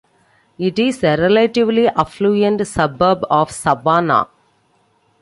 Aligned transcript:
It 0.57 0.79
is 0.79 1.03
a 1.03 1.15
relatively 1.15 1.87
affluent 1.87 2.65
suburb 2.65 3.23
of 3.29 3.51
Savannah. 3.51 4.29